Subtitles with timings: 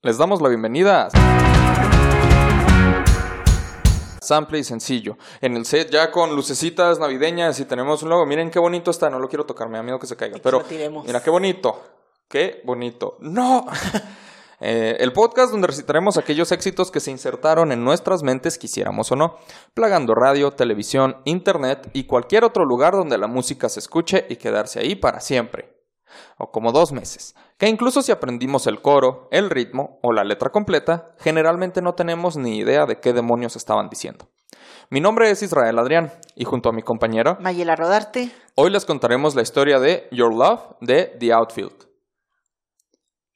[0.00, 1.10] Les damos la bienvenida a
[4.22, 5.18] Sample y sencillo.
[5.40, 8.24] En el set ya con lucecitas navideñas y tenemos un logo.
[8.24, 9.10] Miren qué bonito está.
[9.10, 10.38] No lo quiero tocar, me da miedo que se caiga.
[10.40, 10.62] Pero
[11.04, 11.82] mira qué bonito.
[12.28, 13.16] Qué bonito.
[13.20, 13.66] ¡No!
[14.60, 19.14] Eh, el podcast donde recitaremos aquellos éxitos que se insertaron en nuestras mentes, quisiéramos o
[19.14, 19.36] no,
[19.72, 24.80] plagando radio, televisión, internet y cualquier otro lugar donde la música se escuche y quedarse
[24.80, 25.77] ahí para siempre.
[26.36, 27.34] O como dos meses.
[27.56, 32.36] Que incluso si aprendimos el coro, el ritmo o la letra completa, generalmente no tenemos
[32.36, 34.28] ni idea de qué demonios estaban diciendo.
[34.90, 39.34] Mi nombre es Israel Adrián y junto a mi compañera Mayela Rodarte, hoy les contaremos
[39.34, 41.88] la historia de Your Love de The Outfield.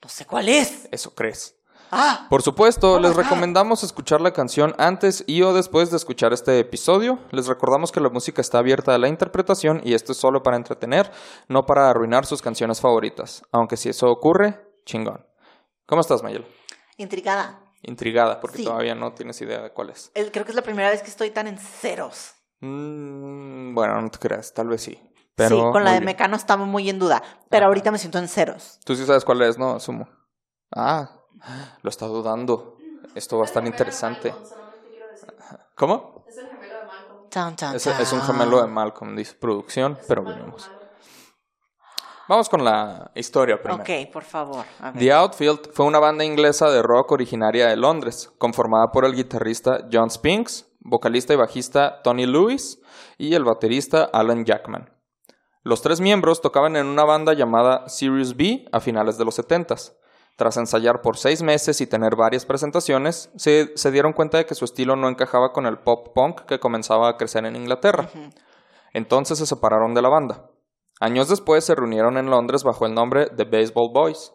[0.02, 0.88] No sé cuál es.
[0.90, 1.54] Eso crees.
[1.94, 2.26] Ah.
[2.28, 7.18] Por supuesto, les recomendamos escuchar la canción antes y o después de escuchar este episodio.
[7.30, 10.56] Les recordamos que la música está abierta a la interpretación y esto es solo para
[10.56, 11.12] entretener,
[11.48, 13.42] no para arruinar sus canciones favoritas.
[13.52, 15.24] Aunque si eso ocurre, chingón.
[15.86, 16.46] ¿Cómo estás, Mayel?
[16.96, 17.60] Intrigada.
[17.82, 20.10] Intrigada, porque todavía no tienes idea de cuál es.
[20.14, 22.32] creo que es la primera vez que estoy tan en ceros.
[22.60, 24.98] Mm, bueno, no te creas, tal vez sí
[25.48, 28.78] sí, con la de Mecano estaba muy en duda, pero ahorita me siento en ceros.
[28.84, 29.74] Tú sí sabes cuál es, ¿no?
[29.76, 30.08] Asumo.
[30.74, 31.10] Ah,
[31.82, 32.76] lo está dudando.
[33.14, 34.34] Esto va a estar interesante.
[35.74, 36.24] ¿Cómo?
[36.28, 38.00] Es el gemelo de Malcolm.
[38.00, 40.70] Es, un gemelo de Malcolm, dice producción, pero venimos.
[42.28, 43.82] Vamos con la historia primero.
[43.82, 44.64] Ok, por favor.
[44.96, 49.88] The Outfield fue una banda inglesa de rock originaria de Londres, conformada por el guitarrista
[49.92, 52.80] John Spinks, vocalista y bajista Tony Lewis
[53.18, 54.90] y el baterista Alan Jackman.
[55.64, 59.76] Los tres miembros tocaban en una banda llamada Sirius B a finales de los 70
[60.36, 64.64] Tras ensayar por seis meses y tener varias presentaciones, se, dieron cuenta de que su
[64.64, 68.08] estilo no encajaba con el pop punk que comenzaba a crecer en Inglaterra.
[68.92, 70.50] Entonces se separaron de la banda.
[71.00, 74.32] Años después se reunieron en Londres bajo el nombre The Baseball Boys.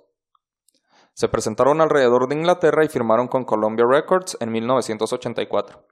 [1.14, 5.84] Se presentaron alrededor de Inglaterra y firmaron con Columbia Records en 1984.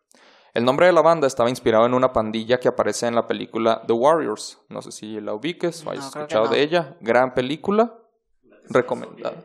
[0.53, 3.81] El nombre de la banda estaba inspirado en una pandilla que aparece en la película
[3.87, 4.61] The Warriors.
[4.69, 6.95] No sé si la ubiques o hayas escuchado de ella.
[7.01, 7.99] Gran película.
[8.69, 9.43] Recomendada.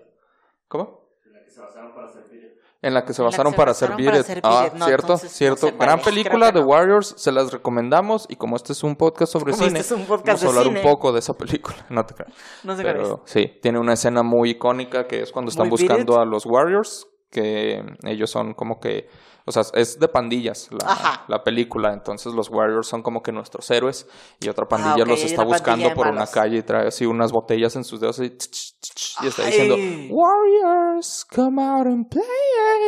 [0.71, 1.01] ¿Cómo?
[1.25, 2.61] En la que se basaron para servir.
[2.81, 4.13] En la que se basaron para servir.
[4.45, 5.73] Ah, cierto, cierto.
[5.77, 8.27] Gran película, The Warriors, se las recomendamos.
[8.29, 11.19] Y como este es un podcast sobre cine, este vamos a hablar un poco de
[11.19, 11.77] esa película.
[11.91, 12.33] No te creas.
[12.63, 16.25] No sé Pero sí, tiene una escena muy icónica que es cuando están buscando a
[16.25, 19.09] los Warriors, que ellos son como que
[19.47, 21.93] o sea, es de pandillas la, la, película.
[21.93, 24.07] Entonces los Warriors son como que nuestros héroes.
[24.39, 27.75] Y otra pandilla ah, los está buscando por una calle y trae así unas botellas
[27.77, 29.77] en sus dedos y, y está diciendo
[30.11, 32.23] Warriors, come out and play.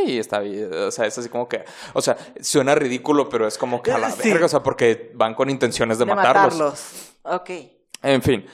[0.07, 1.65] Y está o sea, es así como que,
[1.95, 5.35] o sea, suena ridículo, pero es como que a la verga, o sea, porque van
[5.35, 6.59] con intenciones de, matarlos.
[6.59, 7.13] matarlos.
[7.25, 7.51] Ok.
[8.03, 8.47] En fin.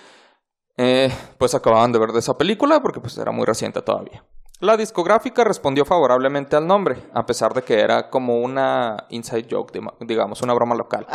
[0.76, 4.24] Eh, pues acababan de ver de esa película porque pues era muy reciente todavía.
[4.60, 9.72] La discográfica respondió favorablemente al nombre, a pesar de que era como una inside joke,
[10.00, 11.06] digamos, una broma local.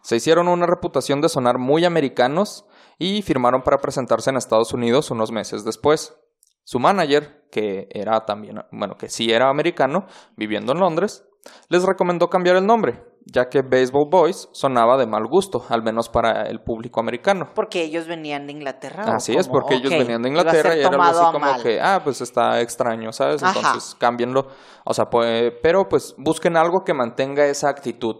[0.00, 2.64] Se hicieron una reputación de sonar muy americanos
[2.98, 6.16] y firmaron para presentarse en Estados Unidos unos meses después.
[6.64, 10.06] Su manager, que era también, bueno, que sí era americano,
[10.36, 11.26] viviendo en Londres,
[11.68, 16.08] les recomendó cambiar el nombre, ya que Baseball Boys sonaba de mal gusto, al menos
[16.08, 17.50] para el público americano.
[17.54, 19.04] Porque ellos venían de Inglaterra.
[19.06, 22.20] Así es, porque ellos venían de Inglaterra y era algo así como que, ah, pues
[22.20, 23.42] está extraño, ¿sabes?
[23.42, 24.46] Entonces cámbienlo.
[24.84, 28.16] O sea, pues, pero pues busquen algo que mantenga esa actitud.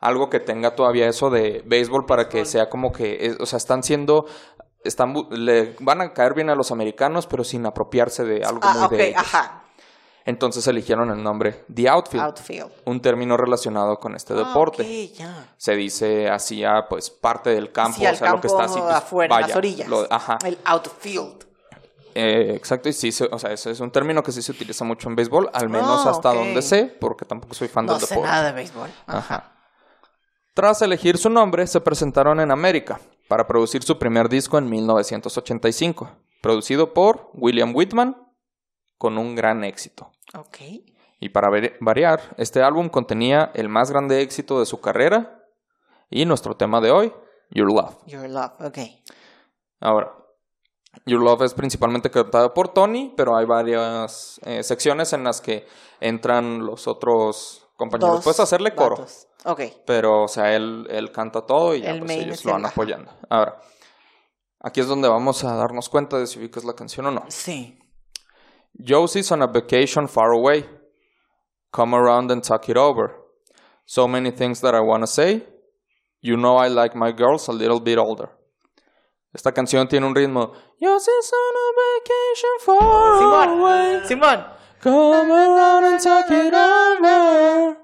[0.00, 3.82] Algo que tenga todavía eso de béisbol para que sea como que, o sea, están
[3.82, 4.26] siendo
[4.84, 8.88] están le van a caer bien a los americanos, pero sin apropiarse de algo ah,
[8.88, 9.62] muy de Ajá.
[10.24, 15.12] Entonces eligieron el nombre The Outfield, un término relacionado con este ah, deporte.
[15.56, 18.94] Se dice así a pues parte del campo, o sea, lo que está así pues,
[18.94, 19.88] afuera, las orillas.
[20.44, 21.48] El outfield.
[22.14, 25.08] Eh, exacto, y sí, o sea, ese es un término que sí se utiliza mucho
[25.08, 28.16] en béisbol, al menos ah, hasta donde sé, porque tampoco soy fan del deporte.
[28.16, 28.90] No sé nada de béisbol.
[29.06, 29.52] Ajá.
[30.52, 36.10] Tras elegir su nombre, se presentaron en América para producir su primer disco en 1985,
[36.40, 38.16] producido por William Whitman,
[38.98, 40.10] con un gran éxito.
[40.34, 40.58] Ok.
[41.20, 41.48] Y para
[41.80, 45.44] variar, este álbum contenía el más grande éxito de su carrera
[46.10, 47.12] y nuestro tema de hoy,
[47.50, 47.96] Your Love.
[48.06, 48.78] Your Love, ok.
[49.80, 50.12] Ahora,
[51.06, 55.66] Your Love es principalmente cantado por Tony, pero hay varias eh, secciones en las que
[56.00, 58.22] entran los otros compañeros.
[58.22, 59.04] Puedes hacerle coro.
[59.44, 59.60] Ok.
[59.86, 63.10] Pero, o sea, él, él canta todo y ya, pues, ellos lo van apoyando.
[63.28, 63.60] Ahora,
[64.60, 67.24] aquí es donde vamos a darnos cuenta de si ubicas la canción o no.
[67.28, 67.78] Sí.
[68.80, 70.64] Josie's on a vacation far away.
[71.72, 73.14] Come around and talk it over.
[73.86, 75.42] So many things that I want to say.
[76.20, 78.30] You know I like my girls a little bit older.
[79.34, 80.52] Esta canción tiene un ritmo.
[80.80, 81.68] Josie's on a
[82.00, 84.00] vacation far away.
[84.08, 84.44] Simón.
[84.80, 87.76] Come around and talk it over.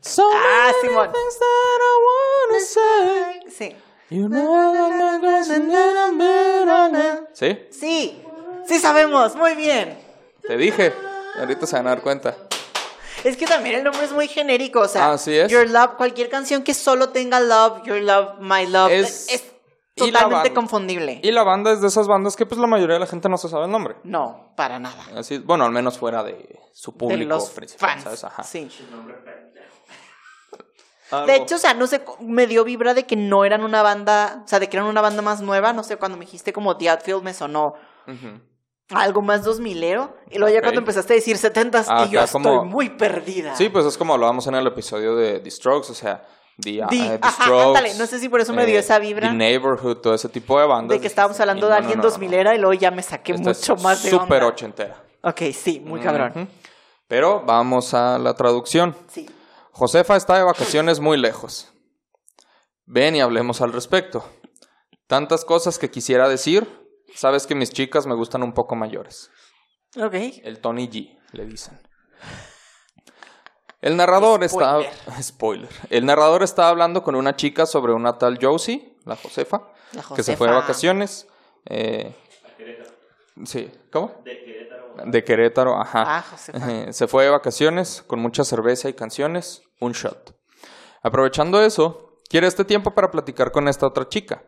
[0.00, 1.12] So Ah, many Simón.
[1.12, 3.42] things that I wanna say.
[3.50, 3.76] Sí.
[4.10, 7.34] You know I like my girls and then I'm in on it.
[7.34, 7.58] ¿Sí?
[7.70, 8.22] Sí.
[8.66, 9.34] Sí sabemos.
[9.36, 9.98] Muy bien.
[10.46, 10.92] Te dije.
[11.38, 12.34] Ahorita se van a dar cuenta.
[13.24, 15.50] Es que también el nombre es muy genérico, o sea, Así es.
[15.50, 19.52] Your Love, cualquier canción que solo tenga Love, Your Love, My Love, Es-
[19.96, 21.20] totalmente confundible.
[21.22, 23.38] Y la banda es de esas bandas que pues la mayoría de la gente no
[23.38, 23.96] se sabe el nombre.
[24.04, 25.02] No, para nada.
[25.16, 28.02] Así, bueno, al menos fuera de su De público los principal, fans.
[28.04, 28.24] ¿sabes?
[28.24, 28.42] Ajá.
[28.42, 28.68] Sí.
[31.10, 33.80] Algo- De hecho, o sea, no sé, me dio vibra de que no eran una
[33.80, 36.52] banda, o sea, de que eran una banda más nueva, no sé, cuando me dijiste
[36.52, 37.74] como The Outfield me sonó
[38.06, 38.40] Ujú.
[38.90, 42.20] Algo más dos milero, y luego ya cuando empezaste a decir setentas, Ah, y yo
[42.20, 43.56] estoy como- muy perdida.
[43.56, 46.24] Sí, pues es como hablábamos en el episodio de The Strokes, o sea,
[46.62, 47.66] The, uh, The- eh, The ajá, Strokes.
[47.78, 49.28] ándale, no sé si por eso me dio esa vibra.
[49.28, 50.96] The Neighborhood, todo ese tipo de bandas.
[50.96, 52.90] de que estábamos hablando Y de no, alguien no, no, dos milera y luego ya
[52.90, 55.02] me saqué Esta mucho más de Súper ochentera.
[55.22, 56.48] Ok, sí, muy cabrón.
[57.08, 58.96] Pero vamos a la traducción.
[59.08, 59.28] Sí.
[59.72, 61.72] Josefa está de vacaciones muy lejos.
[62.86, 64.24] Ven y hablemos al respecto.
[65.06, 66.66] Tantas cosas que quisiera decir.
[67.16, 69.30] Sabes que mis chicas me gustan un poco mayores.
[69.98, 70.14] Ok.
[70.44, 71.80] El Tony G, le dicen.
[73.80, 74.80] El narrador está.
[75.22, 75.70] Spoiler.
[75.90, 80.22] El narrador está hablando con una chica sobre una tal Josie, la Josefa, La que
[80.22, 81.26] se fue de vacaciones.
[81.66, 82.14] eh,
[83.44, 84.20] sí, ¿cómo?
[84.24, 84.94] De Querétaro.
[85.04, 86.18] De Querétaro, ajá.
[86.18, 86.72] Ah, Josefa.
[86.72, 90.34] Eh, se fue de vacaciones con mucha cerveza y canciones, un shot.
[91.02, 94.42] Aprovechando eso, quiere este tiempo para platicar con esta otra chica,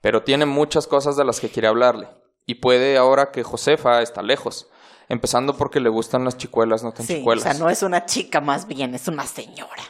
[0.00, 2.08] pero tiene muchas cosas de las que quiere hablarle.
[2.46, 4.68] Y puede ahora que Josefa está lejos,
[5.08, 7.42] empezando porque le gustan las chicuelas, no tan Sí, o chicuelas.
[7.44, 9.82] sea, no es una chica más bien, es una señora.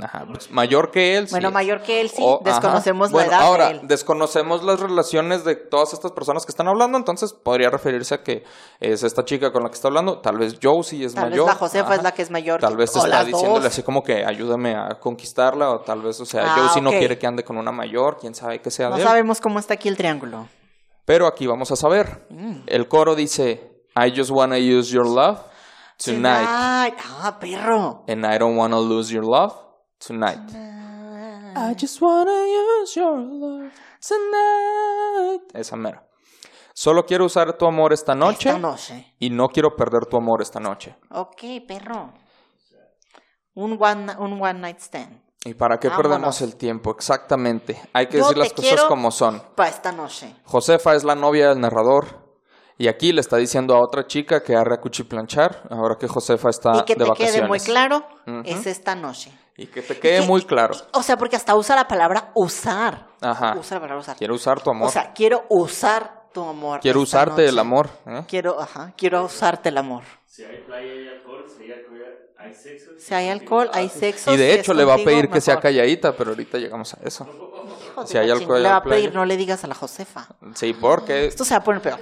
[0.00, 1.26] Ajá, pues, mayor que él.
[1.30, 1.54] Bueno, sí.
[1.54, 2.50] mayor que él sí, O- ajá.
[2.50, 3.80] desconocemos la Bueno, edad ahora, de él.
[3.88, 8.44] desconocemos las relaciones de todas estas personas que están hablando, entonces podría referirse a que
[8.80, 11.46] es esta chica con la que está hablando, tal vez Josie es Tal vez mayor.
[11.48, 11.94] la Josefa ajá.
[11.96, 12.60] es la que es mayor.
[12.60, 16.44] Tal vez está diciéndole así como que ayúdame a conquistarla, o tal vez, o sea,
[16.54, 16.98] Ah, Josie no ok.
[16.98, 19.08] quiere que ande con una mayor, quién sabe qué sea No de él.
[19.08, 20.48] sabemos cómo está aquí el triángulo.
[21.04, 22.26] Pero aquí vamos a saber.
[22.30, 22.60] Mm.
[22.66, 25.38] El coro dice, I just wanna use your love
[26.02, 26.94] tonight, Tonight.
[26.98, 28.04] Ah, perro.
[28.08, 29.52] and I don't wanna lose your love
[30.06, 30.40] tonight.
[31.54, 33.70] I just wanna use your love
[34.00, 35.42] tonight.
[35.54, 36.02] Esa mera.
[36.74, 39.14] Solo quiero usar tu amor esta noche Esta noche.
[39.18, 40.96] y no quiero perder tu amor esta noche.
[41.10, 42.12] Ok, perro.
[43.54, 45.20] Un one, un one night stand.
[45.44, 46.10] ¿Y para qué Vámonos.
[46.10, 46.90] perdemos el tiempo?
[46.92, 47.78] Exactamente.
[47.92, 49.42] Hay que Yo decir las cosas como son.
[49.54, 50.34] Para esta noche.
[50.44, 52.22] Josefa es la novia del narrador.
[52.78, 56.48] Y aquí le está diciendo a otra chica que arre a cuchiplanchar, ahora que Josefa
[56.48, 57.34] está y que de te vacaciones.
[57.36, 58.42] quede muy claro, Ujú.
[58.46, 59.30] es esta noche.
[59.56, 60.74] Y que te quede que- muy claro.
[60.92, 63.06] O sea, porque hasta usa la palabra usar.
[63.20, 63.54] Ajá.
[63.58, 64.16] Usa la palabra usar.
[64.16, 64.88] Quiero usar tu amor.
[64.88, 66.80] O sea, quiero usar tu amor.
[66.80, 67.90] Quiero usarte el amor.
[68.06, 68.24] ¿eh?
[68.26, 70.02] Quiero, ajá, quiero usarte el amor.
[70.26, 72.02] Si hay playa y alcohol, si hay alcohol,
[72.38, 72.90] hay sexo.
[72.98, 74.32] Si hay alcohol, hay sexo.
[74.32, 76.98] Y de si hecho le va a pedir que sea calladita, pero ahorita llegamos a
[77.04, 77.26] eso.
[77.86, 80.26] Hijo de si hay alcohol Le va a pedir, no le digas a la Josefa.
[80.54, 82.00] Sí, porque Esto se va a poner peor.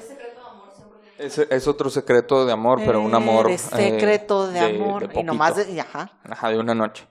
[1.18, 3.48] es, es otro secreto de amor, pero un amor...
[3.48, 5.02] De eh, secreto de, amor.
[5.02, 5.22] y poquito.
[5.24, 6.12] nomás de, y ajá.
[6.24, 7.06] Ajá, de una noche.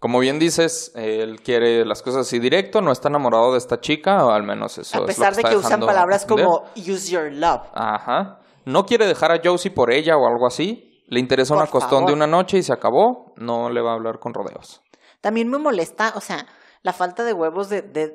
[0.00, 4.24] Como bien dices, él quiere las cosas así directo, no está enamorado de esta chica,
[4.24, 6.46] o al menos eso A es lo pesar de que usan palabras entender.
[6.46, 7.62] como use your love.
[7.74, 8.40] Ajá.
[8.64, 11.04] No quiere dejar a Josie por ella o algo así.
[11.06, 12.06] Le interesa Por una costón favor.
[12.08, 13.34] de una noche y se acabó.
[13.36, 14.80] No le va a hablar con rodeos.
[15.20, 16.46] También me molesta, o sea,
[16.82, 18.12] la falta de huevos de, de,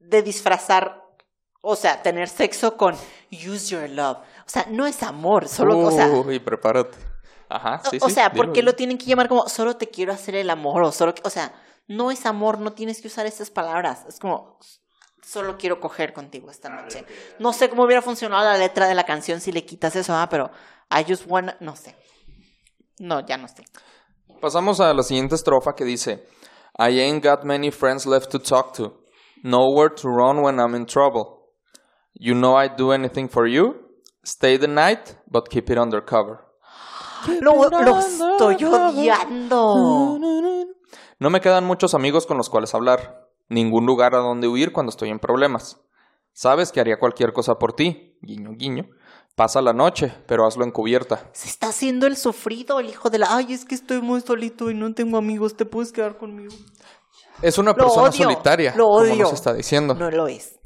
[0.00, 1.02] de disfrazar,
[1.60, 2.94] o sea, tener sexo con
[3.30, 4.16] use your love.
[4.18, 6.96] O sea, no es amor, solo, o sea, Uy, prepárate.
[7.54, 8.70] Ajá, sí, o sí, sea, dilo, ¿por qué dilo.
[8.72, 10.82] lo tienen que llamar como solo te quiero hacer el amor?
[10.82, 11.52] O solo, que- o sea,
[11.86, 14.04] no es amor, no tienes que usar esas palabras.
[14.08, 14.58] Es como,
[15.22, 17.04] solo quiero coger contigo esta noche.
[17.38, 20.28] No sé cómo hubiera funcionado la letra de la canción si le quitas eso, ah,
[20.30, 20.50] pero
[20.90, 21.96] I just wanna, no sé.
[22.98, 23.64] No, ya no sé.
[24.40, 26.26] Pasamos a la siguiente estrofa que dice:
[26.78, 29.02] I ain't got many friends left to talk to.
[29.42, 31.50] Nowhere to run when I'm in trouble.
[32.14, 33.74] You know I'd do anything for you.
[34.24, 36.44] Stay the night, but keep it undercover.
[37.40, 40.18] Lo, lo estoy odiando.
[41.18, 44.90] No me quedan muchos amigos con los cuales hablar, ningún lugar a donde huir cuando
[44.90, 45.80] estoy en problemas.
[46.32, 48.84] Sabes que haría cualquier cosa por ti, guiño, guiño.
[49.34, 51.30] Pasa la noche, pero hazlo encubierta.
[51.32, 53.34] Se está haciendo el sufrido, el hijo de la.
[53.34, 55.56] Ay, es que estoy muy solito y no tengo amigos.
[55.56, 56.52] ¿Te puedes quedar conmigo?
[57.40, 59.22] Es una Lo persona odio, solitaria, lo como odio.
[59.24, 59.94] nos está diciendo.
[59.94, 60.58] No lo es.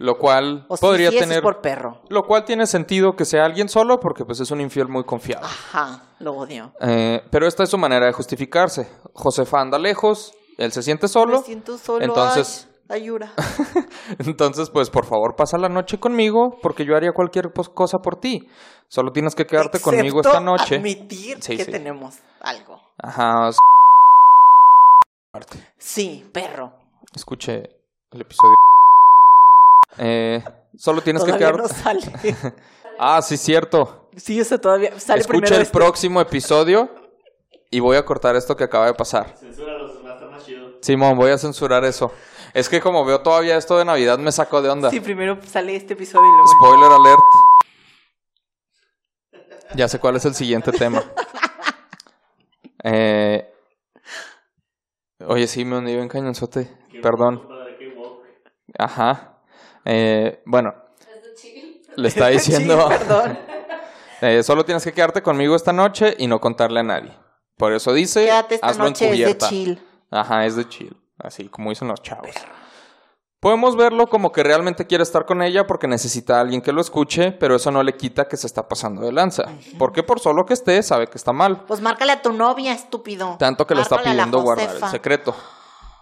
[0.00, 1.42] Lo cual O podría es tener.
[1.42, 2.00] por perro.
[2.08, 5.44] Lo cual tiene sentido que sea alguien solo, porque pues es un infiel muy confiado.
[5.44, 6.72] Ajá, lo odio.
[6.80, 8.88] Eh, pero esta es su manera de justificarse.
[9.12, 11.40] Josefa anda lejos, él se siente solo.
[11.40, 13.32] Me siento solo, Entonces Ayura.
[14.18, 18.48] Entonces, pues por favor, pasa la noche conmigo porque yo haría cualquier cosa por ti.
[18.88, 20.76] Solo tienes que quedarte conmigo esta noche.
[20.76, 21.70] admitir Sí, que sí.
[21.70, 22.80] tenemos algo.
[22.98, 23.50] Ajá.
[25.78, 26.72] Sí, perro.
[27.14, 27.62] Escuche
[28.12, 28.54] el episodio.
[30.02, 30.42] Eh,
[30.78, 32.00] solo tienes que no sale.
[33.02, 34.10] Ah, sí, cierto.
[34.14, 35.72] Sí, eso todavía sale Escucha primero el este.
[35.72, 36.90] próximo episodio
[37.70, 39.34] y voy a cortar esto que acaba de pasar.
[39.38, 40.72] Censúralos, va a estar más chido.
[40.82, 42.12] Simón, voy a censurar eso.
[42.52, 44.90] Es que como veo todavía esto de Navidad me sacó de onda.
[44.90, 46.48] Sí, primero sale este episodio y luego...
[46.58, 47.22] Spoiler alert.
[49.76, 51.02] Ya sé cuál es el siguiente tema.
[52.82, 53.50] Eh,
[55.26, 56.70] oye, sí, me hundí en cañonzote.
[57.02, 57.46] Perdón.
[58.78, 59.39] Ajá.
[59.84, 60.74] Eh, bueno,
[61.96, 62.88] le está diciendo...
[62.88, 63.38] Perdón.
[64.20, 67.12] eh, solo tienes que quedarte conmigo esta noche y no contarle a nadie.
[67.56, 69.48] Por eso dice, Quédate esta hazlo noche, es de encubierta.
[69.48, 69.82] chill.
[70.10, 70.96] Ajá, es de chill.
[71.18, 72.34] Así como dicen los chavos.
[73.40, 76.80] Podemos verlo como que realmente quiere estar con ella porque necesita a alguien que lo
[76.82, 79.44] escuche, pero eso no le quita que se está pasando de lanza.
[79.78, 81.64] Porque por solo que esté, sabe que está mal.
[81.66, 83.36] Pues márcale a tu novia, estúpido.
[83.38, 85.34] Tanto que le está pidiendo guardar el secreto.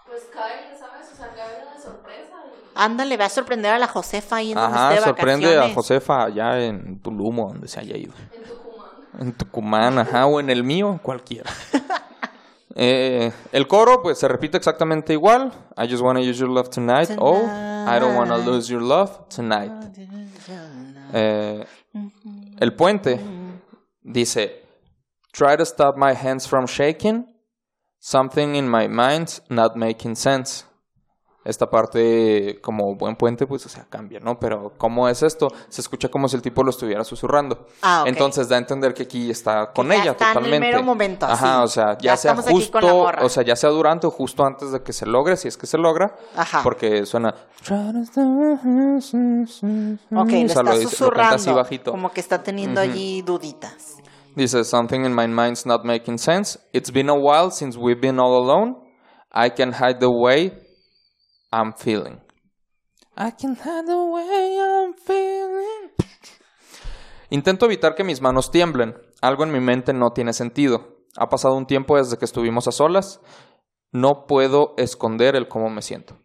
[0.06, 1.12] Pues cae, ¿sabes?
[1.12, 2.34] O sea, cae de sorpresa.
[2.67, 2.67] Y...
[2.80, 5.74] Ándale, ve a sorprender a la Josefa ahí en donde Ajá, esté de sorprende a.
[5.74, 8.14] Josefa allá en Tulum o donde se haya ido.
[8.32, 9.18] En Tucumán.
[9.18, 11.50] En Tucumán, ajá, o en el mío, cualquiera.
[12.80, 15.52] Eh, el coro, pues, se repite exactamente igual.
[15.76, 17.10] I just wanna use your love tonight.
[17.18, 19.72] Oh, I don't wanna lose your love tonight.
[21.12, 21.66] Eh,
[22.60, 23.18] el puente
[24.04, 24.62] dice,
[25.32, 27.26] Try to stop my hands from shaking.
[27.98, 30.67] Something in my mind's not making sense.
[31.48, 34.38] Esta parte, como buen puente, pues, o sea, cambia, ¿no?
[34.38, 35.48] Pero, ¿cómo es esto?
[35.68, 37.66] Se escucha como si el tipo lo estuviera susurrando.
[37.80, 38.08] Ah, ok.
[38.08, 40.66] Entonces da a entender que aquí está con ya ella está en el totalmente.
[40.66, 42.78] mero momento, Ajá, o sea, ya, Ya sea justo,
[43.22, 45.66] o sea, ya sea durante o justo antes de que se logre, si es que
[45.66, 46.14] se logra.
[46.36, 46.60] Ajá.
[46.62, 47.30] Porque suena.
[47.30, 47.64] Ok,
[50.12, 51.34] O sea, está lo dice- lo susurrando.
[51.36, 51.90] así bajito.
[51.92, 53.96] Como que está teniendo allí duditas.
[54.36, 56.58] Dice, something in my mind's not making sense.
[56.72, 58.76] It's been a while since we've been all alone.
[59.32, 60.52] I can hide the way
[61.50, 62.20] I'm feeling.
[63.16, 65.92] I can hide the way I'm feeling.
[67.30, 68.96] Intento evitar que mis manos tiemblen.
[69.20, 70.98] Algo en mi mente no tiene sentido.
[71.16, 73.20] Ha pasado un tiempo desde que estuvimos a solas.
[73.92, 76.18] No puedo esconder el cómo me siento.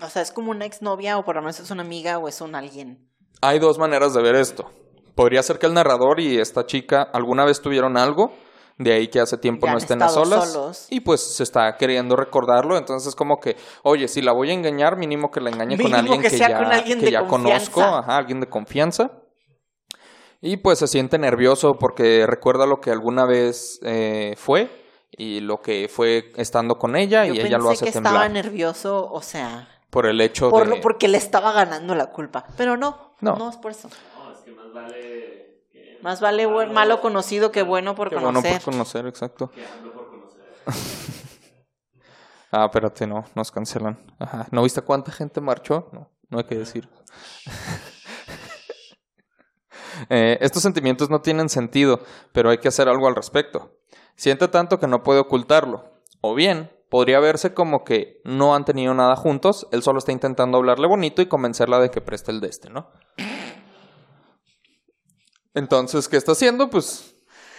[0.00, 2.40] O sea, es como una exnovia o por lo menos es una amiga o es
[2.42, 3.10] un alguien.
[3.40, 4.70] Hay dos maneras de ver esto.
[5.14, 8.32] Podría ser que el narrador y esta chica alguna vez tuvieron algo,
[8.78, 10.86] de ahí que hace tiempo Ya no estén a solas, solos.
[10.90, 14.96] y pues se está queriendo recordarlo, entonces como que, oye, si la voy a engañar,
[14.96, 18.40] mínimo que la engañe con alguien que ya, con alguien que ya conozco, ajá, alguien
[18.40, 19.10] de confianza.
[20.42, 24.68] Y pues se siente nervioso porque recuerda lo que alguna vez eh, fue
[25.10, 28.30] y lo que fue estando con ella Yo y ella lo hace que estaba temblar
[28.30, 30.76] nervioso, o sea, por el hecho por de...
[30.76, 32.44] lo, porque le estaba ganando la culpa.
[32.56, 33.36] Pero no, No.
[33.36, 33.88] no, es por eso.
[34.18, 35.45] No, es que más vale.
[36.06, 38.62] Que, Más vale buen- malo conocido que bueno por bueno conocer.
[38.62, 39.50] por conocer, exacto.
[39.50, 40.44] que ando por conocer.
[42.52, 43.98] Ah, espérate, no, nos cancelan.
[44.20, 44.46] Ajá.
[44.52, 45.88] ¿No viste cuánta gente marchó?
[45.92, 46.88] No, no hay que decir.
[50.10, 52.00] Eh, estos sentimientos no tienen sentido,
[52.32, 53.78] pero hay que hacer algo al respecto.
[54.14, 56.02] Siente tanto que no puede ocultarlo.
[56.20, 60.58] O bien, podría verse como que no han tenido nada juntos, él solo está intentando
[60.58, 62.90] hablarle bonito y convencerla de que preste el de este, ¿no?
[65.56, 66.70] Entonces, ¿qué está haciendo?
[66.70, 67.14] Pues,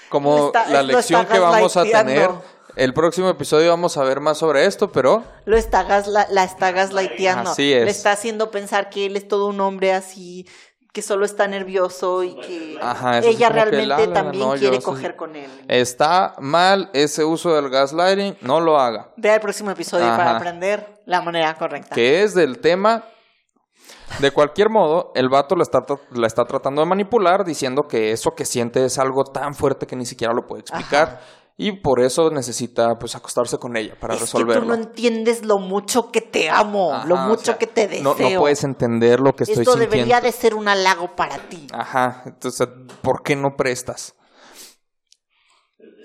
[0.10, 2.30] como está- la lección que vamos a tener.
[2.76, 6.72] El próximo episodio vamos a ver más sobre esto, pero Lo está gasla- la está
[6.72, 7.50] gaslighteando.
[7.52, 7.86] Así es.
[7.86, 10.48] Le está haciendo pensar que él es todo un hombre así,
[10.94, 14.54] que solo está nervioso y que Ajá, ella que, realmente la, la, la, también no,
[14.54, 15.50] quiere coger con él.
[15.68, 19.10] está mal ese uso del gaslighting, no lo haga.
[19.18, 20.18] Vea el próximo episodio Ajá.
[20.18, 21.96] para aprender la manera correcta.
[21.96, 23.04] Que es del tema.
[24.20, 28.12] De cualquier modo, el vato la está, tra- la está tratando de manipular diciendo que
[28.12, 31.20] eso que siente es algo tan fuerte que ni siquiera lo puede explicar.
[31.60, 34.62] Y por eso necesita pues acostarse con ella para es que resolverlo.
[34.62, 37.88] tú no entiendes lo mucho que te amo, Ajá, lo o mucho sea, que te
[37.88, 38.04] deseo.
[38.04, 39.96] No, no puedes entender lo que estoy Esto sintiendo.
[39.96, 41.66] debería de ser un halago para ti.
[41.74, 42.68] Ajá, entonces,
[43.02, 44.14] ¿por qué no prestas?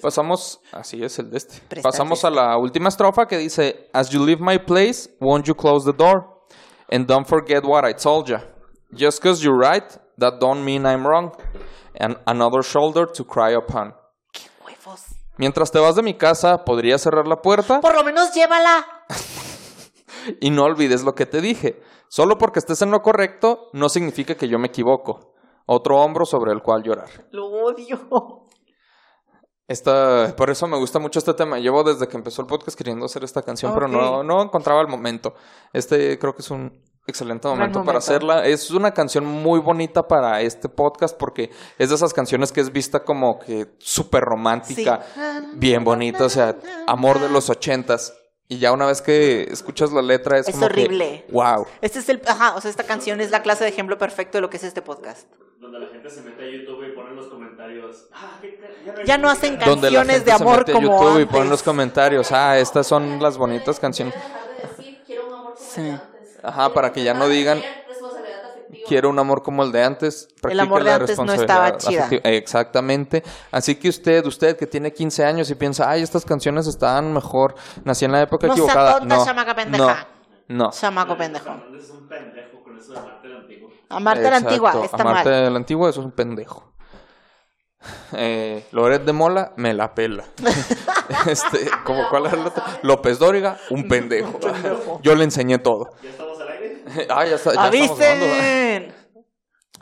[0.03, 1.81] Pasamos, así es el de este.
[1.83, 5.85] Pasamos a la última estrofa que dice, As you leave my place, won't you close
[5.85, 6.32] the door?
[6.93, 8.37] And don't forget what I told you.
[8.93, 11.33] Just cause you're right, that don't mean I'm wrong.
[11.99, 13.95] And another shoulder to cry upon.
[14.31, 15.01] ¡Qué huevos!
[15.39, 18.85] Mientras te vas de mi casa, podría cerrar la puerta Por lo menos llévala.
[20.41, 21.81] y no olvides lo que te dije.
[22.09, 25.33] Solo porque estés en lo correcto, no significa que yo me equivoco.
[25.65, 27.09] Otro hombro sobre el cual llorar.
[27.31, 28.42] Lo odio.
[29.73, 31.59] Esta, por eso me gusta mucho este tema.
[31.59, 34.87] Llevo desde que empezó el podcast queriendo hacer esta canción, pero no, no encontraba el
[34.87, 35.35] momento.
[35.73, 38.45] Este creo que es un excelente momento, para hacerla.
[38.47, 42.71] Es una canción muy bonita para este podcast porque es de esas canciones que es
[42.71, 45.01] vista como que súper romántica,
[45.55, 46.55] bien bonita, o sea,
[46.87, 48.13] amor de los ochentas.
[48.53, 51.25] Y ya una vez que escuchas la letra es, Es como que, horrible.
[51.31, 51.67] wow.
[51.81, 54.43] Este es el, ajá, o sea, esta canción es la clase de ejemplo perfecto de
[54.43, 55.27] lo que es este podcast.
[55.59, 58.09] Donde la gente se mete a YouTube y pone en los comentarios.
[58.13, 60.75] Ah, ¿qué te- Ya no hacen canciones Donde la gente de se amor mete a
[60.75, 61.27] como YouTube y antes.
[61.33, 64.13] pone en los comentarios, ah, estas son las bonitas canciones.
[64.15, 65.97] Quiero dejar de decir, quiero un amor como Sí.
[66.43, 67.63] Ajá, para que ya no digan.
[68.89, 70.29] Quiero un amor como el de antes.
[70.49, 72.21] El amor practique de la antes no responsabilidad estaba chida.
[72.31, 73.23] Exactamente.
[73.51, 77.55] Así que usted, usted que tiene 15 años y piensa, ay, estas canciones estaban mejor,
[77.85, 78.99] nací en la época No equivocada.
[78.99, 80.07] tonta, no, chamaca pendeja.
[80.49, 80.71] no, no.
[80.71, 81.51] Chamaco pendejo.
[81.77, 83.71] Es un pendejo con eso de Marte el Antiguo.
[83.91, 85.45] Amarte a la antigua, está Amarte mal.
[85.45, 86.73] de la antigua, eso es un pendejo.
[88.13, 90.25] Eh, Loret de Mola, me la pela.
[91.27, 92.63] este, como cuál era el otro?
[92.83, 94.39] López Dóriga, un pendejo.
[95.03, 95.91] Yo le enseñé todo.
[97.11, 97.55] ah, ya está.
[97.55, 97.65] Ya.
[97.65, 98.95] ¡Avisen!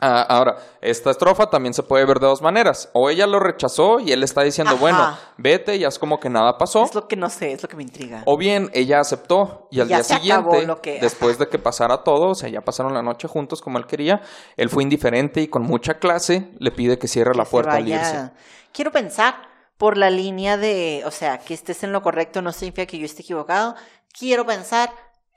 [0.03, 2.89] Ah, ahora, esta estrofa también se puede ver de dos maneras.
[2.93, 4.81] O ella lo rechazó y él está diciendo, Ajá.
[4.81, 6.85] bueno, vete y haz como que nada pasó.
[6.85, 8.23] Es lo que no sé, es lo que me intriga.
[8.25, 12.01] O bien ella aceptó y al Ya día siguiente, lo que- después de que pasara
[12.01, 14.21] todo, o sea, ya pasaron la noche juntos como él quería,
[14.57, 17.87] él fue indiferente y con mucha clase le pide que cierre la que puerta al
[17.87, 18.31] irse.
[18.73, 19.35] Quiero pensar
[19.77, 23.05] por la línea de, o sea, que estés en lo correcto no significa que yo
[23.05, 23.75] esté equivocado.
[24.17, 24.89] Quiero pensar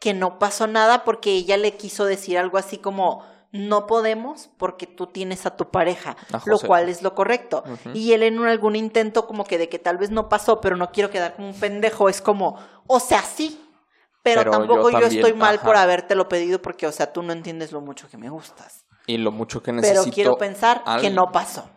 [0.05, 4.87] que no pasó nada porque ella le quiso decir algo así como no podemos porque
[4.87, 7.65] tú tienes a tu pareja, A lo cual es lo correcto.
[7.95, 10.77] Y él en un- algún intento como que de que tal vez no pasó, pero
[10.77, 13.59] no quiero quedar como un pendejo, es como, o sea, sí,
[14.23, 15.65] pero, Pero tampoco yo yo, también, estoy mal ajá.
[15.65, 18.85] por habértelo pedido porque, o sea, tú no entiendes lo mucho que me gustas.
[19.07, 20.15] Y lo mucho que Pero necesito.
[20.15, 21.71] quiero pensar que no pasó.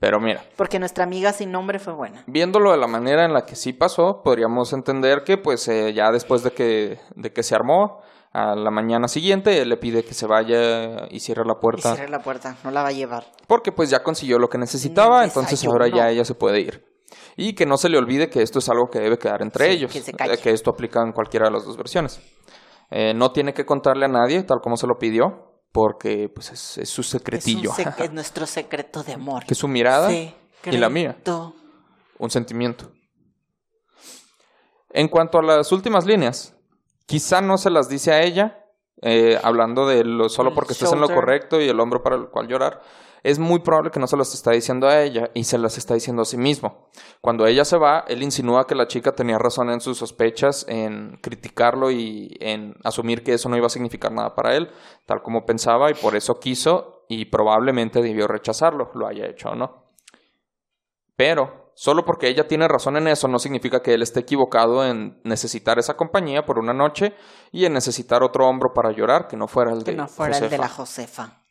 [0.00, 2.22] Pero mira, Porque nuestra amiga sin nombre fue buena.
[2.26, 6.10] viéndolo de la manera en la que sí pasó, podríamos entender que pues eh, ya
[6.10, 8.00] después de que, de que se armó,
[8.32, 11.94] a la mañana siguiente, él le pide que se vaya y cierre la Y puerta.
[11.94, 13.24] cierre la puerta, no la va a llevar.
[13.46, 16.84] Porque pues ya consiguió lo que necesitaba, entonces ahora ya ella se puede ir.
[17.38, 19.72] Y que no se le olvide que esto es algo que debe quedar entre Sí,
[19.72, 19.90] ellos.
[19.92, 22.20] que se eh, que esto aplica en cualquiera de las dos versiones.
[22.90, 26.78] Eh, no tiene que contarle a nadie, tal como se lo pidió, porque pues es,
[26.78, 27.70] es su Es, secretillo.
[27.70, 29.44] sec- es nuestro secreto de amor.
[29.44, 30.34] que su mirada y
[30.64, 31.18] la mía.
[32.18, 32.90] Un sentimiento.
[34.88, 36.54] En cuanto a las últimas líneas,
[37.04, 38.64] quizá no se las dice a ella,
[39.02, 42.28] eh, hablando de lo solo porque estés en lo correcto y el hombro para el
[42.30, 42.80] cual llorar.
[43.26, 45.94] Es muy probable que no se las está diciendo a ella y se las está
[45.94, 46.86] diciendo a sí mismo.
[47.20, 51.18] Cuando ella se va, él insinúa que la chica tenía razón en sus sospechas, en
[51.20, 54.70] criticarlo y en asumir que eso no iba a significar nada para él,
[55.06, 59.56] tal como pensaba, y por eso quiso y probablemente debió rechazarlo, lo haya hecho o
[59.56, 59.86] no.
[61.16, 65.20] Pero solo porque ella tiene razón en eso no significa que él esté equivocado en
[65.24, 67.12] necesitar esa compañía por una noche
[67.50, 70.38] y en necesitar otro hombro para llorar que no fuera el Que de no fuera
[70.38, 71.45] el de la Josefa.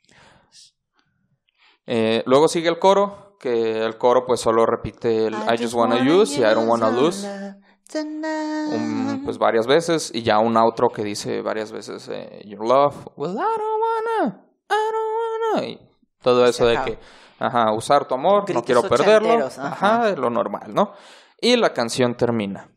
[1.88, 5.98] Eh, luego sigue el coro, que el coro pues solo repite el I, just wanna
[5.98, 7.28] use y I don't wanna lose
[8.72, 12.96] un- pues varias veces y ya un outro que dice varias veces eh, your love
[13.16, 15.90] well I don't wanna I don't wanna y
[16.22, 17.00] todo eso de que
[17.40, 19.68] ajá usar tu amor no quiero perderlo ajá.
[19.68, 20.06] ajá.
[20.08, 20.94] de lo normal no
[21.40, 22.70] y la canción termina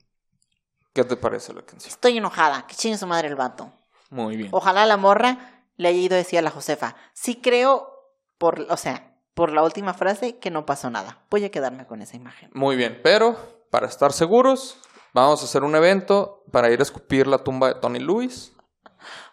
[0.92, 1.90] ¿qué te parece la canción?
[1.92, 3.72] Estoy enojada, que chingue su madre el vato.
[4.10, 6.96] muy bien Ojalá la morra le haya ido a decir a la Josefa.
[7.14, 7.97] Sí creo,
[8.38, 11.18] por, o sea, por la última frase, que no pasó nada.
[11.30, 12.50] Voy a quedarme con esa imagen.
[12.54, 13.36] muy bien pero
[13.70, 14.78] para estar seguros
[15.12, 18.52] vamos a hacer un evento para ir a escupir la tumba de Tony Lewis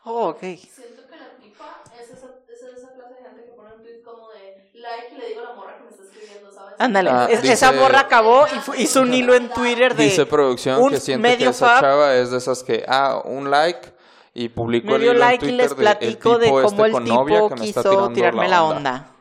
[0.03, 0.39] Oh, ok.
[0.41, 4.01] Siento que la tipa es esa, es esa clase de gente que pone un tweet
[4.03, 6.75] como de like y le digo a la morra que me está escribiendo, ¿sabes?
[6.77, 8.45] Ándale, Ah, es- dice- esa morra acabó
[8.77, 10.03] y hizo un hilo en Twitter de...
[10.03, 11.81] Dice producción un que siente medio que esa fab.
[11.81, 13.91] chava es de esas que, ah, un like
[14.37, 16.85] y publico Me el dio en like y Twitter les de el platico de cómo
[16.85, 19.11] este el tipo está quiso tirarme la onda.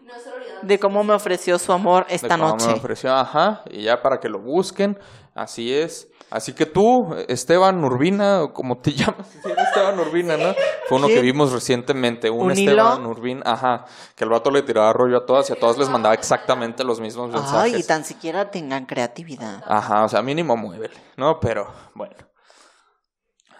[0.62, 2.66] De cómo me ofreció su amor De esta cómo noche.
[2.66, 4.98] me ofreció, ajá, y ya para que lo busquen,
[5.34, 6.08] así es.
[6.30, 10.52] Así que tú, Esteban Urbina, o como te llamas, Sí, Esteban Urbina, ¿no?
[10.88, 11.14] Fue uno ¿Qué?
[11.14, 13.08] que vimos recientemente, un, ¿Un Esteban hilo?
[13.10, 13.84] Urbina, ajá,
[14.16, 16.98] que el vato le tiraba rollo a todas y a todas les mandaba exactamente los
[16.98, 17.74] mismos mensajes.
[17.74, 19.62] Ay, y tan siquiera tengan creatividad.
[19.64, 21.38] Ajá, o sea, mínimo muévele, ¿no?
[21.40, 22.16] Pero bueno.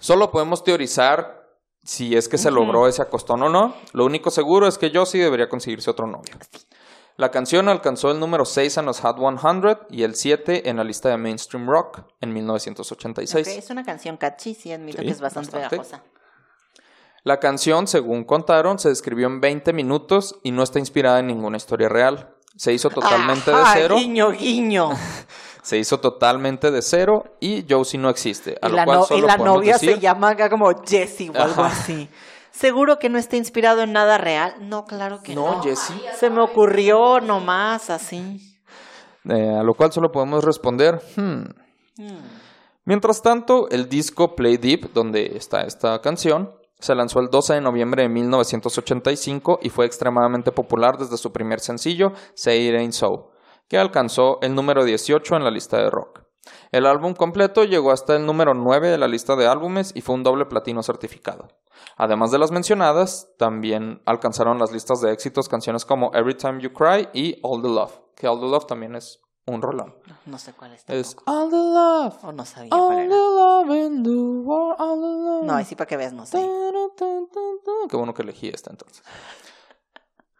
[0.01, 1.44] Solo podemos teorizar
[1.85, 3.75] si es que se logró ese acostón o no.
[3.93, 6.35] Lo único seguro es que yo sí debería conseguirse otro novio.
[7.17, 10.85] La canción alcanzó el número 6 en los Hot 100 y el 7 en la
[10.85, 13.47] lista de Mainstream Rock en 1986.
[13.47, 15.77] Ok, es una canción catchy, sí, admito Sí, que es bastante, bastante.
[15.77, 16.03] pegajosa.
[17.23, 21.57] La canción, según contaron, se escribió en 20 minutos y no está inspirada en ninguna
[21.57, 22.35] historia real.
[22.57, 23.97] Se hizo totalmente de cero.
[23.97, 24.91] Guiño, guiño.
[25.65, 28.59] se hizo totalmente de cero y Josie no existe.
[28.61, 30.71] A y lo la, cual no- y solo la podemos novia se llama acá como
[30.87, 31.73] Jessie o algo Ajá.
[31.73, 32.09] así.
[32.51, 34.57] ¿Seguro que no está inspirado en nada real?
[34.61, 35.57] No, claro que no.
[35.57, 35.97] No, Jessie.
[36.21, 38.55] Se me ocurrió nomás así.
[39.27, 41.45] Eh, a lo cual solo podemos responder, hmm.
[42.85, 47.61] Mientras tanto, el disco Play Deep, donde está esta canción, se lanzó el 12 de
[47.63, 53.31] noviembre de 1985 y fue extremadamente popular desde su primer sencillo, Say It Ain't So,
[53.69, 56.23] que alcanzó el número 18 en la lista de rock.
[56.73, 60.15] El álbum completo llegó hasta el número 9 de la lista de álbumes y fue
[60.15, 61.49] un doble platino certificado.
[61.97, 66.73] Además de las mencionadas, también alcanzaron las listas de éxitos canciones como Every Time You
[66.73, 69.95] Cry y All the Love, que All the Love también es un rolón.
[70.27, 70.85] No sé cuál es.
[70.89, 71.31] Es tampoco.
[71.31, 75.45] All the Love, O no sabía All the love in the world, all the love.
[75.45, 76.39] No, ahí sí para que veas, no sé.
[77.89, 79.03] Qué bueno que elegí esta entonces.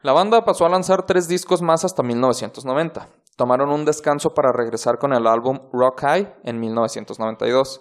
[0.05, 3.09] La banda pasó a lanzar tres discos más hasta 1990.
[3.37, 7.81] Tomaron un descanso para regresar con el álbum Rock High en 1992.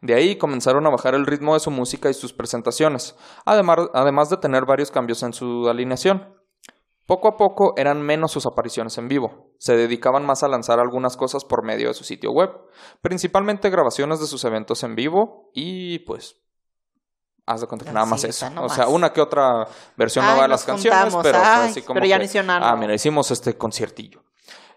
[0.00, 4.36] De ahí comenzaron a bajar el ritmo de su música y sus presentaciones, además, de
[4.36, 6.36] tener varios cambios en su alineación.
[7.04, 9.50] Poco a poco eran menos sus apariciones en vivo.
[9.58, 12.50] Se dedicaban más a lanzar algunas cosas por medio de su sitio web,
[13.02, 16.45] principalmente grabaciones de sus eventos en vivo y pues
[17.46, 18.46] haz de cuenta que nada más eso.
[18.60, 21.70] o sea, una que otra versión Ay, nueva de las canciones, juntamos, pero fue ay,
[21.70, 24.22] así como pero ya que, no hicieron nada Ah, mira, hicimos este conciertillo.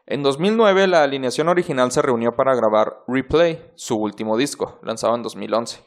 [0.05, 5.23] En 2009 la alineación original se reunió para grabar Replay, su último disco, lanzado en
[5.23, 5.83] 2011.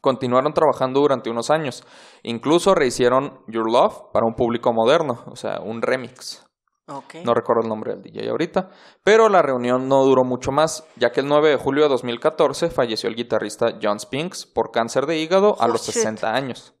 [0.00, 1.84] Continuaron trabajando durante unos años.
[2.24, 6.44] Incluso rehicieron Your Love para un público moderno, o sea, un remix.
[7.24, 8.68] No recuerdo el nombre del DJ ahorita.
[9.02, 12.70] Pero la reunión no duró mucho más, ya que el 9 de julio de 2014
[12.70, 15.94] falleció el guitarrista John Spinks por cáncer de hígado a Oh, los shit.
[15.94, 16.74] 60 años.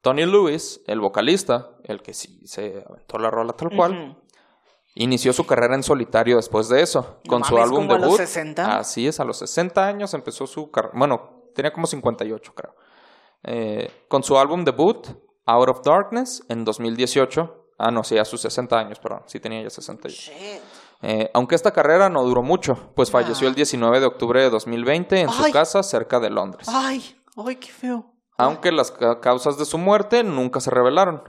[0.00, 4.18] Tony Lewis, el vocalista, el que sí se aventó la rola tal cual,
[4.94, 7.98] inició su carrera en solitario después de eso, No con su mames, álbum ¿como a
[7.98, 8.18] los debut.
[8.18, 8.76] 60?
[8.78, 10.94] Así es, a los 60 años empezó su carrera.
[10.98, 12.74] Bueno, tenía como 58, creo.
[13.44, 15.06] Eh, con su álbum debut,
[15.46, 17.63] Out of Darkness, en 2018.
[17.78, 19.22] Ah, no, sí, a sus 60 años, perdón.
[19.26, 20.32] Sí, tenía ya 68.
[20.32, 20.62] Shit.
[21.02, 23.50] Eh, aunque esta carrera no duró mucho, pues falleció Ah.
[23.50, 26.68] el 19 de octubre de 2020 en su casa cerca de Londres.
[26.70, 28.12] Ay, ay, qué feo.
[28.38, 31.22] Aunque las ca- causas de su muerte nunca se revelaron.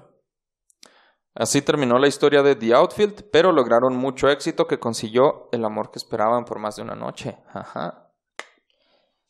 [1.33, 5.91] Así terminó la historia de The Outfield, pero lograron mucho éxito que consiguió el amor
[5.91, 7.37] que esperaban por más de una noche.
[7.53, 8.09] Ajá.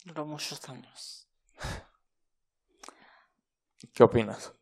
[0.04, 1.28] Duró muchos años.
[3.94, 4.54] ¿Qué opinas?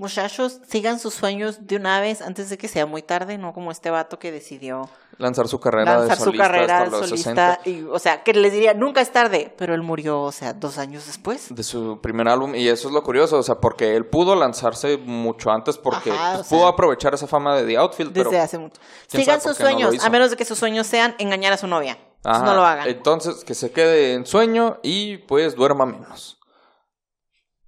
[0.00, 3.70] Muchachos, sigan sus sueños de una vez antes de que sea muy tarde, no como
[3.70, 7.60] este vato que decidió Lanzar su carrera lanzar de su solista carrera hasta los solista.
[7.62, 10.54] 60 Y, o sea, que les diría, nunca es tarde, pero él murió, o sea,
[10.54, 11.54] dos años después.
[11.54, 14.96] de su primer álbum y eso es lo curioso, o sea, porque él pudo lanzarse
[14.96, 18.42] mucho antes porque Ajá, pues, pudo sea, aprovechar esa fama de The Outfield, Desde pero
[18.42, 18.80] hace mucho.
[19.06, 21.98] Sigan sus no sueños, a menos de que sus sueños sean engañar a su novia.
[22.24, 22.88] Ajá, no lo hagan.
[22.88, 26.38] Entonces, que se quede en sueño y pues duerma menos.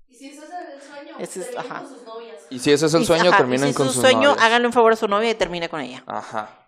[0.09, 1.81] Y si ese es el sueño, Ese es- terminen ajá.
[1.81, 2.37] con sus novias.
[2.51, 4.45] Y si ese es el sueño, ajá, y terminen si con es sus sueño, novias.
[4.45, 6.03] háganle un favor a su novia y termine con ella.
[6.07, 6.59] Ajá.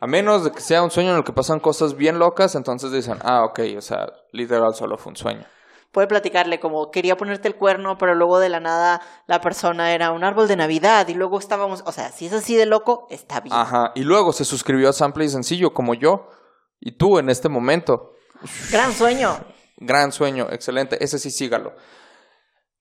[0.00, 2.90] A menos de que sea un sueño en el que pasan cosas bien locas, entonces
[2.92, 5.44] dicen, ah, ok, o sea, literal solo fue un sueño.
[5.92, 10.12] Puede platicarle como quería ponerte el cuerno, pero luego de la nada la persona era
[10.12, 13.40] un árbol de Navidad y luego estábamos, o sea, si es así de loco, está
[13.40, 13.54] bien.
[13.54, 13.90] Ajá.
[13.96, 16.28] Y luego se suscribió a Sample y Sencillo, como yo.
[16.78, 18.12] Y tú en este momento.
[18.70, 19.36] Gran sueño.
[19.78, 21.02] Gran sueño, excelente.
[21.02, 21.74] Ese sí, sígalo.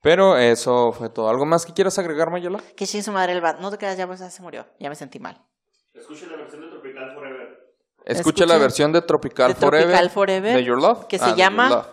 [0.01, 1.29] Pero eso fue todo.
[1.29, 2.59] ¿Algo más que quieras agregar, Mayela?
[2.75, 3.59] Que sin su madre el bat.
[3.59, 4.65] No te creas, ya pues, ya se murió.
[4.79, 5.41] Ya me sentí mal.
[5.93, 7.73] Escuchen la versión de Tropical Forever.
[8.05, 11.05] Escucha la Escuchen versión de Tropical, de Forever, Tropical Forever, de Your Love.
[11.07, 11.87] que se Ah, Your llama-.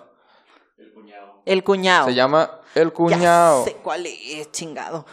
[0.79, 1.43] El cuñado.
[1.45, 2.07] El cuñado.
[2.07, 3.65] Se llama El Ya Cuñado.
[3.65, 5.05] sé cuál es, chingado.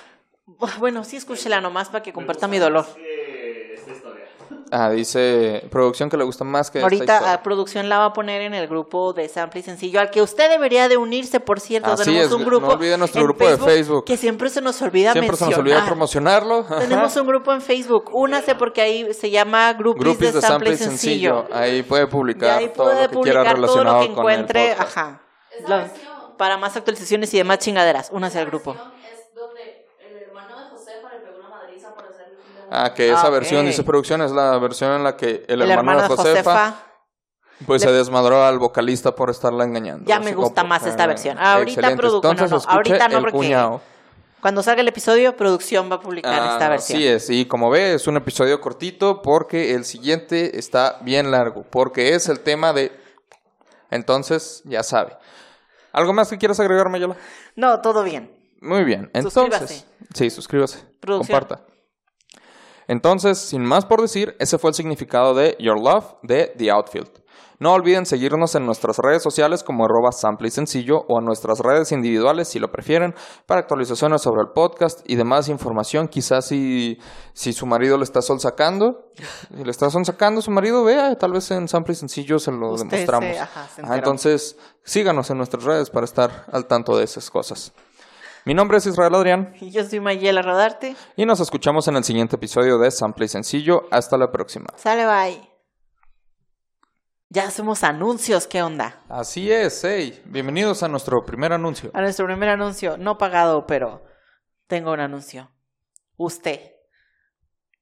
[0.78, 2.86] Bueno, sí, escúchela nomás para que comparta mi dolor.
[2.94, 3.13] que.
[4.76, 7.34] Ah, dice producción que le gusta más que esta Ahorita historia.
[7.34, 10.22] a producción la va a poner en el grupo de Sample y Sencillo, al que
[10.22, 11.92] usted debería de unirse, por cierto.
[11.92, 12.68] Así Tenemos es, un no grupo.
[12.70, 14.06] olvide nuestro grupo de Facebook.
[14.06, 16.66] Que siempre se nos olvida Siempre se nos olvida promocionarlo.
[16.80, 18.10] Tenemos un grupo en Facebook.
[18.14, 21.46] Únase porque ahí se llama Groupies, Groupies de Sample y Sencillo.
[21.54, 24.12] Ahí puede publicar ahí todo puede lo que quiera publicar todo lo que con el
[24.12, 24.72] encuentre.
[24.72, 25.22] Ajá.
[25.68, 25.84] Lo-
[26.38, 28.10] para más actualizaciones y demás chingaderas.
[28.12, 28.74] Únase al grupo.
[28.74, 32.56] versión Es donde el hermano de Josefa le pegó una madriza por hacer el fin
[32.56, 33.68] de Ah, que esa Ah, versión, ok.
[33.68, 36.76] dice producción, es la versión en la que el, El, hermano de Josefa.
[37.68, 40.06] pues le- se desmadró al vocalista por estarla engañando.
[40.08, 41.38] Ya me gusta como- más esta Ah, versión.
[41.38, 42.02] Ahorita excelente.
[42.04, 43.82] produ- bueno, Entonces no, escuche ahorita no, porque- Cuñado.
[44.42, 46.98] Cuando salga el episodio, producción va a publicar Ah, esta versión.
[46.98, 51.64] Así es, y como ve, es un episodio cortito porque el siguiente está bien largo,
[51.70, 52.92] porque es el tema de...
[53.92, 55.16] Entonces, ya sabe.
[55.92, 57.16] ¿Algo más que quieras agregar, Mayela?
[57.56, 58.36] No, todo bien.
[58.62, 59.34] Muy bien, entonces...
[59.34, 59.86] Suscríbase.
[60.14, 60.80] Sí, suscríbase.
[61.00, 61.40] Producción.
[61.40, 61.66] Comparta.
[62.88, 67.10] Entonces, sin más por decir, ese fue el significado de Your Love de The Outfield.
[67.60, 71.60] No olviden seguirnos en nuestras redes sociales como arroba sample y sencillo o en nuestras
[71.60, 73.14] redes individuales si lo prefieren
[73.46, 76.10] para actualizaciones sobre el podcast y demás información.
[76.10, 76.98] Quizás si,
[77.32, 79.12] si su marido le está sol sacando,
[79.56, 82.52] si le está sol sacando su marido, vea, tal vez en sample y sencillo se
[82.52, 83.30] lo Usted demostramos.
[83.36, 87.30] se- ajá, se Ah, entonces, síganos en nuestras redes para estar al tanto de esas
[87.30, 87.72] cosas.
[88.46, 90.96] Mi nombre es Israel Adrián Y yo soy Mayela Rodarte.
[91.16, 93.84] y nos escuchamos en el siguiente episodio de Sample y Sencillo.
[93.90, 94.68] Hasta la próxima.
[94.76, 95.50] Sale, bye.
[97.30, 99.02] Ya hacemos anuncios, ¿qué onda?
[99.10, 101.90] Así es, hey, bienvenidos a nuestro primer anuncio.
[101.94, 104.04] A nuestro primer anuncio, no pagado, pero
[104.68, 105.50] tengo un anuncio.
[106.16, 106.60] Usted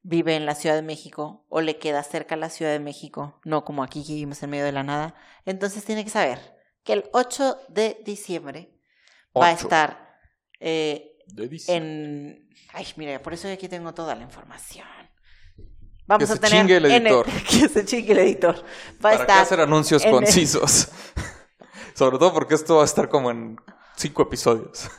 [0.04, 3.66] vive en la Ciudad de México o le queda cerca la Ciudad de México, no
[3.66, 6.40] como aquí que vivimos en medio de la nada, entonces tiene que saber
[6.84, 8.80] que el 8 de diciembre
[9.36, 10.11] va a estar
[10.62, 11.18] eh,
[11.68, 12.48] en...
[12.74, 14.88] Ay, mire, por eso aquí tengo toda la información.
[16.08, 17.26] Vamos Que a se tener chingue el en editor.
[17.50, 18.56] que se chingue el editor.
[19.04, 20.88] Va a ¿Para qué hacer anuncios en el- concisos?
[21.94, 23.58] Sobre todo porque esto va a estar como en
[23.98, 24.90] cinco episodios.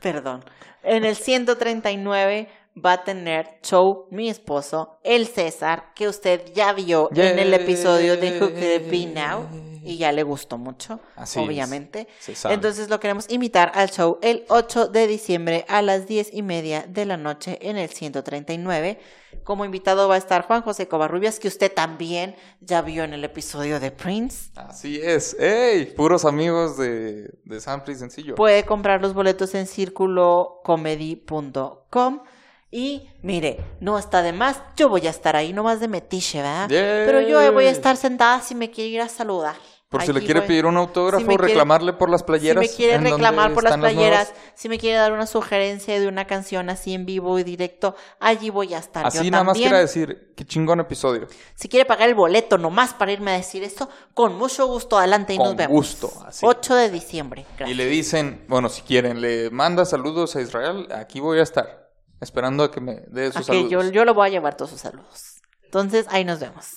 [0.00, 0.44] Perdón.
[0.82, 2.48] En el 139
[2.84, 8.16] va a tener show mi esposo, el César, que usted ya vio en el episodio
[8.16, 9.46] de Who Could Be Now
[9.82, 12.08] y ya le gustó mucho, Así obviamente.
[12.50, 16.84] Entonces lo queremos invitar al show el 8 de diciembre a las 10 y media
[16.88, 18.98] de la noche en el 139.
[19.44, 23.22] Como invitado va a estar Juan José Covarrubias, que usted también ya vio en el
[23.22, 24.50] episodio de Prince.
[24.56, 25.38] Así es.
[25.38, 25.86] ¡Ey!
[25.86, 28.34] Puros amigos de, de y Sencillo.
[28.34, 32.22] Puede comprar los boletos en circulocomedy.com.
[32.70, 36.68] Y mire, no está de más, yo voy a estar ahí nomás de metiche, ¿verdad?
[36.68, 37.06] Yay.
[37.06, 39.54] Pero yo voy a estar sentada si me quiere ir a saludar.
[39.88, 40.48] Por si le Aquí quiere voy.
[40.48, 42.60] pedir un autógrafo Si quiere- reclamarle por las Si playeras.
[42.60, 44.50] me quiere reclamar por las playeras, nuevas.
[44.56, 48.50] si me quiere dar una sugerencia de una canción así en vivo y directo, allí
[48.50, 49.06] voy a estar.
[49.06, 49.68] Así yo nada más también.
[49.68, 51.28] quiera decir, qué chingón episodio.
[51.54, 55.34] Si quiere pagar el boleto nomás para irme a decir esto, con mucho gusto, adelante
[55.34, 55.72] y Con nos vemos.
[55.76, 56.44] gusto, así.
[56.44, 57.42] 8 de diciembre.
[57.42, 57.76] Y Gracias.
[57.76, 61.85] le dicen, bueno, si quieren, le manda saludos a Israel, aquí voy a estar.
[62.20, 63.92] Esperando a que me dé sus Ok, yo, saludos.
[63.92, 65.40] yo lo voy a llevar todos sus saludos.
[65.64, 66.68] Entonces, ahí nos vemos.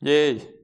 [0.00, 0.54] Yay.